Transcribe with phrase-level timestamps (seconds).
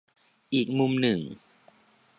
[0.53, 1.19] อีกมุมหนึ่ง